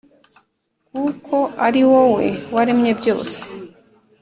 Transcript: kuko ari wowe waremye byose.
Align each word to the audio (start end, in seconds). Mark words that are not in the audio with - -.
kuko 0.93 1.35
ari 1.65 1.81
wowe 1.91 2.27
waremye 2.53 2.91
byose. 2.99 3.39